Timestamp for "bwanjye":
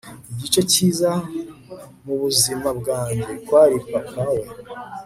2.79-3.31